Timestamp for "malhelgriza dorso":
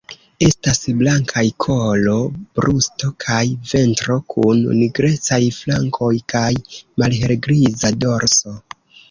7.05-8.59